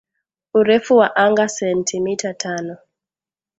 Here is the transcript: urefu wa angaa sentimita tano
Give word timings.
urefu 0.53 0.97
wa 0.97 1.15
angaa 1.15 1.47
sentimita 1.47 2.33
tano 2.33 2.77